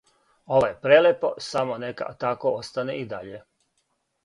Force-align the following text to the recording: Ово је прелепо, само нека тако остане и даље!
Ово 0.59 0.69
је 0.71 0.77
прелепо, 0.85 1.31
само 1.49 1.77
нека 1.85 2.09
тако 2.25 2.55
остане 2.63 2.99
и 3.05 3.07
даље! 3.15 3.45